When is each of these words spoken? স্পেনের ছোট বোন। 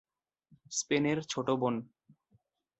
স্পেনের 0.71 1.19
ছোট 1.23 1.47
বোন। 1.51 1.75